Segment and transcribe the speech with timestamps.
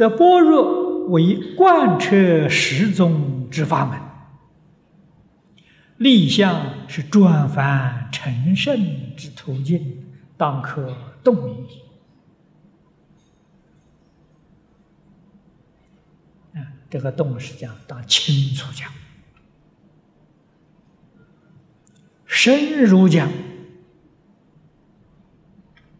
[0.00, 4.00] 则般若为贯彻十宗之法门，
[5.98, 10.02] 立相是转凡成圣之途径，
[10.38, 11.54] 当可动明。
[16.54, 18.90] 啊，这个动是讲当清楚讲，
[22.24, 23.28] 深入讲，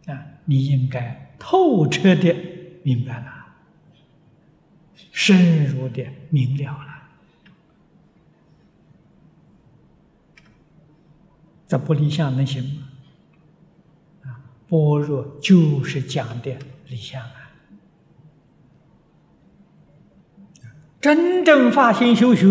[0.06, 2.34] 啊，你应该透彻的
[2.82, 3.39] 明白了。
[5.22, 7.02] 深入的明了了，
[11.68, 12.88] 这不理想能行吗？
[14.22, 16.56] 啊，般若就是讲的
[16.86, 17.52] 理想啊！
[21.02, 22.46] 真正发心修学，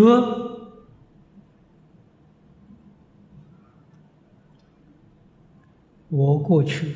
[6.10, 6.96] 我过去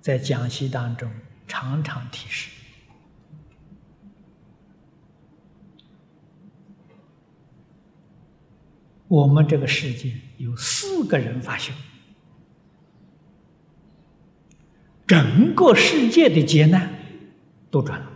[0.00, 1.10] 在讲习当中
[1.48, 2.52] 常常提示。
[9.08, 11.74] 我们这个世界有四个人发心，
[15.06, 16.92] 整个世界的劫难
[17.70, 18.12] 都转了。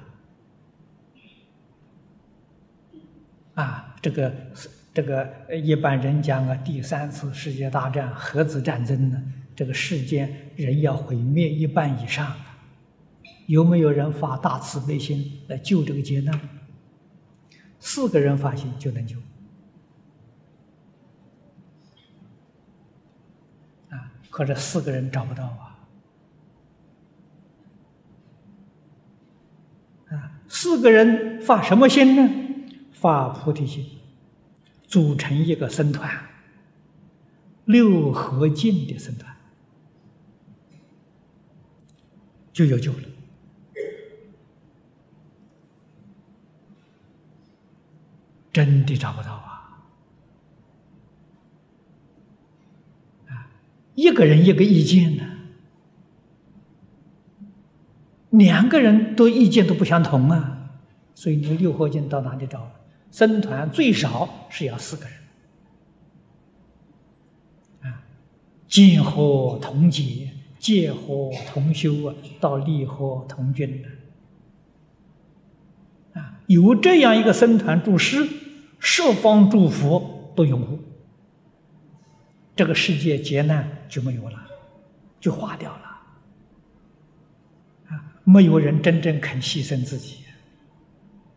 [3.55, 4.35] 啊，这个
[4.93, 5.31] 这个
[5.63, 9.23] 一般人讲啊，第三次世界大战核子战争呢，
[9.57, 12.37] 这个世间人要毁灭一半以上，
[13.47, 16.39] 有没有人发大慈悲心来救这个劫难？
[17.81, 19.17] 四个人发心就能救。
[24.33, 25.79] 可是四个人找不到啊！
[30.09, 32.33] 啊，四个人发什么心呢？
[32.93, 33.87] 发菩提心，
[34.85, 36.11] 组成一个僧团，
[37.67, 39.37] 六合敬的僧团，
[42.55, 43.01] 就有救了。
[48.51, 49.52] 真的找不到啊！
[53.95, 55.25] 一个人一个意见呢，
[58.31, 60.71] 两个人都意见都不相同啊，
[61.15, 62.71] 所以你六合敬到哪里找？
[63.11, 65.13] 僧团最少是要四个人，
[67.83, 68.05] 啊，
[68.67, 73.89] 见合同解，戒合同修啊，到立合同君的，
[76.19, 78.27] 啊，有这样一个僧团住师，
[78.79, 80.79] 十方诸佛都拥护。
[82.55, 84.39] 这个世界劫难就没有了，
[85.19, 86.03] 就化掉了。
[87.89, 90.25] 啊，没有人真正肯牺牲自己，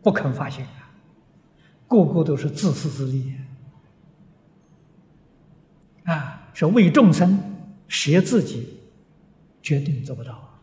[0.02, 0.92] 不肯发心啊，
[1.88, 3.34] 个个都是自私自利。
[6.04, 7.38] 啊，是为众生
[7.88, 8.78] 舍自己，
[9.60, 10.60] 绝对做不到，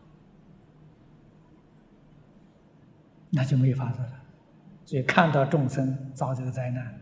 [3.28, 4.22] 那就没法子了。
[4.86, 7.00] 所以看到众生遭这个灾难，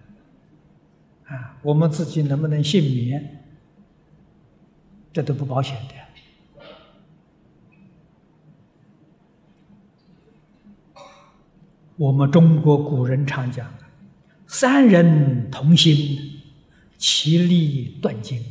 [1.26, 3.41] 啊，我们自己能不能幸免？
[5.12, 5.94] 这都不保险的。
[11.96, 13.72] 我们中国古人常讲
[14.48, 16.40] ：“三人同心，
[16.96, 18.42] 其利断金。”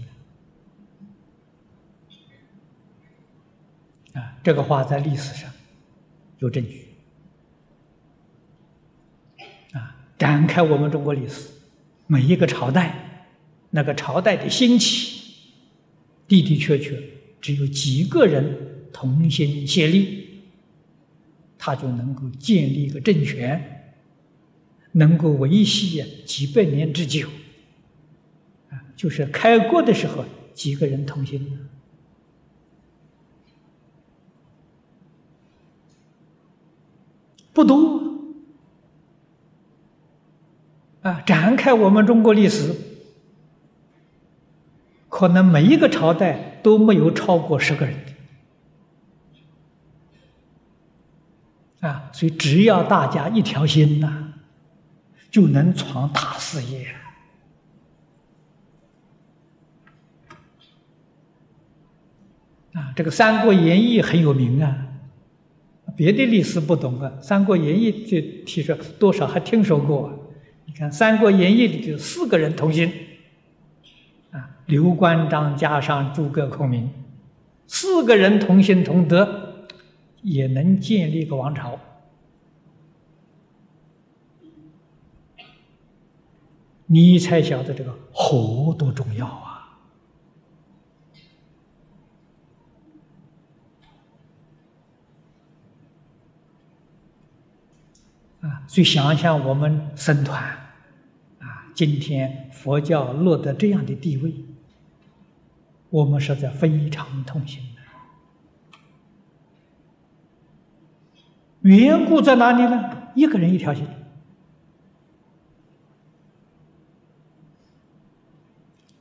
[4.14, 5.52] 啊，这个话在历史上
[6.38, 6.88] 有证据。
[9.74, 11.50] 啊，展开我们中国历史，
[12.08, 13.26] 每一个朝代，
[13.72, 15.20] 那个朝代的兴起。
[16.32, 16.98] 的的确确，
[17.42, 20.44] 只有几个人同心协力，
[21.58, 23.94] 他就能够建立一个政权，
[24.94, 27.28] 能够维系几百年之久。
[28.70, 31.60] 啊，就是开国的时候，几个人同心
[37.52, 38.00] 不多。
[41.02, 42.74] 啊，展开我们中国历史。
[45.22, 47.96] 可能每一个朝代都没有超过十个人
[51.80, 54.34] 的啊，所以只要大家一条心呐，
[55.30, 56.88] 就能闯大事业
[62.74, 62.92] 啊！
[62.96, 64.76] 这个《三国演义》很有名啊，
[65.96, 70.34] 别的历史不懂啊，《三国演义》就提出多少还听说过。
[70.66, 72.92] 你看《三国演义》里就四个人同心。
[74.72, 76.90] 刘关张加上诸葛孔明，
[77.68, 79.66] 四个人同心同德，
[80.22, 81.78] 也能建立个王朝。
[86.86, 89.78] 你才晓得这个和多重要啊！
[98.40, 100.42] 啊，所以想想我们僧团，
[101.40, 104.34] 啊，今天佛教落得这样的地位，
[105.92, 107.82] 我们实在非常痛心的。
[111.70, 113.12] 缘故在哪里呢？
[113.14, 113.86] 一个人一条心，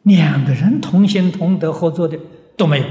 [0.02, 2.18] 两个人同心同德合作的
[2.56, 2.86] 都没有，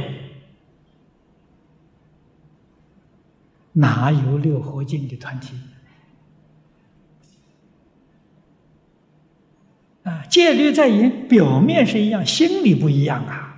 [3.74, 5.56] 哪有六合敬的团体？
[10.04, 13.49] 啊，戒律在言，表面是一样，心里不一样啊，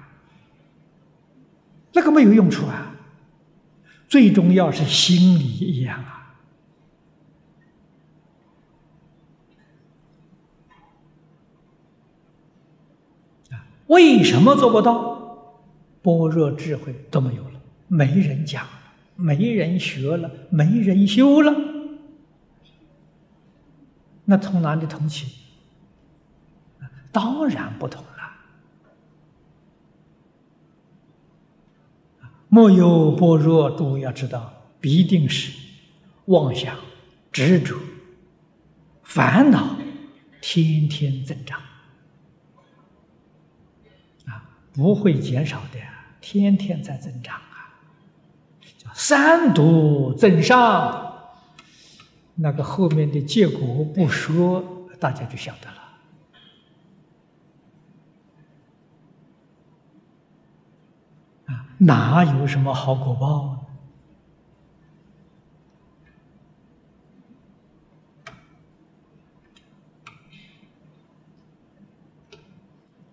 [1.93, 2.95] 那个没有用处啊。
[4.07, 6.35] 最重要是心理一样啊！
[13.51, 15.11] 啊，为什么做不到？
[16.01, 18.71] 般若智慧都没有了，没人讲了，
[19.15, 21.55] 没人学了，没人修了，
[24.25, 25.37] 那从哪里同起？
[27.13, 28.03] 当然不同。
[32.53, 34.51] 莫有般若，诸位要知道，
[34.81, 35.53] 必定是
[36.25, 36.75] 妄想、
[37.31, 37.77] 执着、
[39.03, 39.77] 烦恼，
[40.42, 41.57] 天天增长
[44.25, 45.80] 啊，不会减少的，
[46.19, 47.80] 天天在增长啊。
[48.77, 51.13] 叫三毒增上，
[52.36, 54.62] 那个后面的结果不说，
[55.00, 55.77] 大家就晓得了。
[61.83, 63.66] 哪有什么好果报？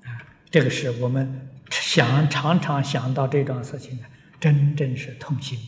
[0.05, 0.20] 啊，
[0.50, 4.05] 这个是我们想常常想到这种事情的，
[4.38, 5.65] 真正是痛心的，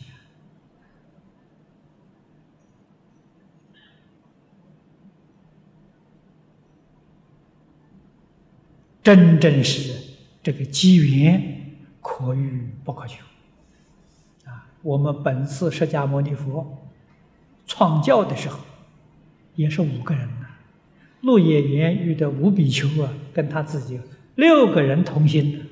[9.01, 9.91] 真正是
[10.43, 11.60] 这个机缘。
[12.01, 13.23] 可遇不可求，
[14.45, 14.67] 啊！
[14.81, 16.89] 我们本次释迦牟尼佛
[17.65, 18.59] 创教的时候，
[19.55, 20.47] 也是五个人呢。
[21.21, 24.01] 鹿野园遇的五比丘啊，跟他自己
[24.35, 25.67] 六个人同心，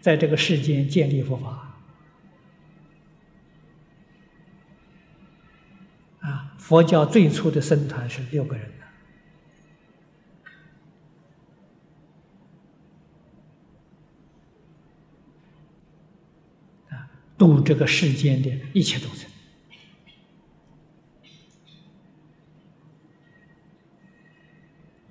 [0.00, 1.80] 在这个世间建立佛法。
[6.20, 8.70] 啊，佛教最初的僧团是六个人。
[17.64, 19.28] 这个世间的一切众生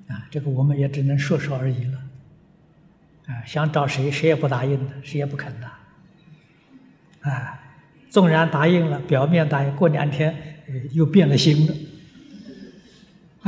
[0.07, 1.99] 啊，这个我们也只能说说而已了。
[3.25, 5.71] 啊，想找谁，谁也不答应的，谁也不肯的。
[7.21, 7.59] 啊，
[8.09, 10.61] 纵然答应了，表面答应，过两天
[10.91, 11.75] 又变了心了，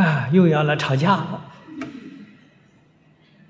[0.04, 1.54] 啊，又要来吵架了。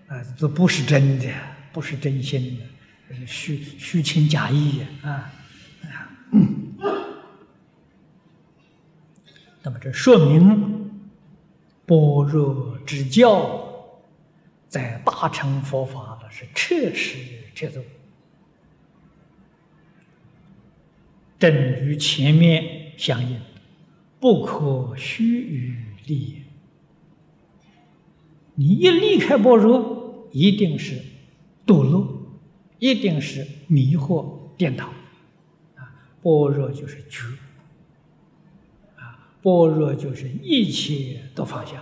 [0.07, 1.31] 啊，这不是真的，
[1.71, 2.65] 不是真心的。
[3.27, 5.31] 虚虚情假意啊！
[9.61, 10.91] 那么这说明
[11.85, 13.91] 般若之教
[14.67, 17.17] 在大乘佛法的是彻实
[17.53, 17.83] 彻宗，
[21.39, 23.39] 正与前面相应，
[24.19, 26.43] 不可虚与离。
[28.53, 31.01] 你一离开般若，一定是
[31.65, 32.21] 堕落。
[32.77, 34.89] 一定是迷惑颠倒，
[36.25, 37.21] 般若就是觉，
[38.95, 41.73] 啊，般若就是一切都放下，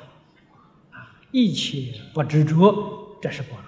[0.91, 2.75] 啊，一切不执着，
[3.21, 3.63] 这是般若。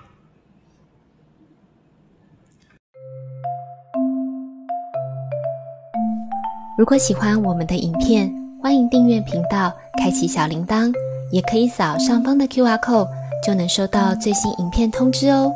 [6.78, 8.30] 如果喜欢我们的影片，
[8.62, 10.94] 欢迎订阅频道，开启小铃铛，
[11.32, 13.08] 也可以扫上方的 Q R code，
[13.42, 15.54] 就能收到最新影片通知哦。